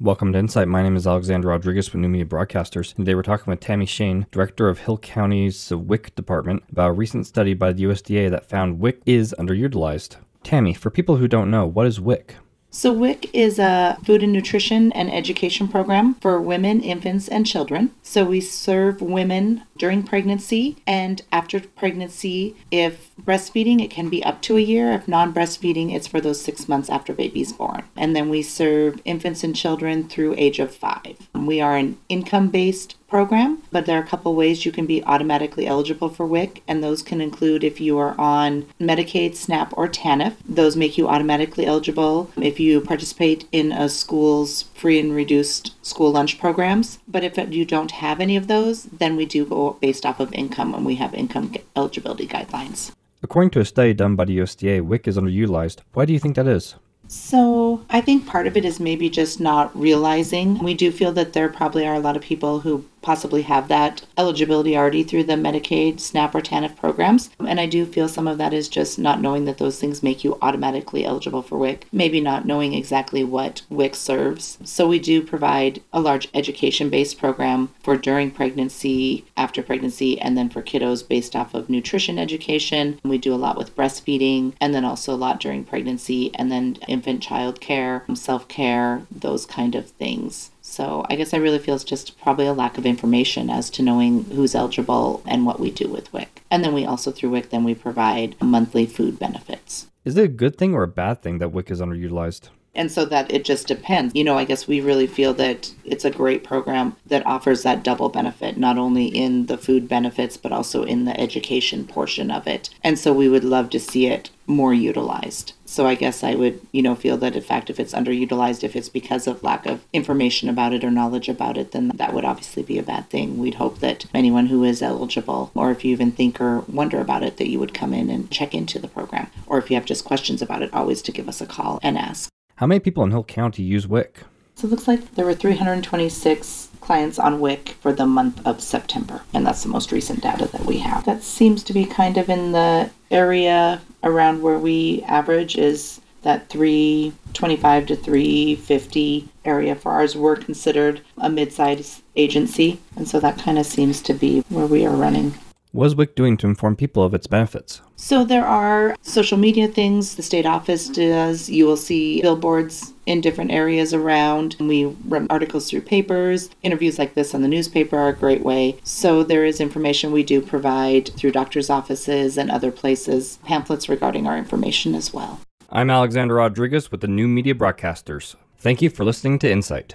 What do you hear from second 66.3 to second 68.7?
or TANF programs. And I do feel some of that is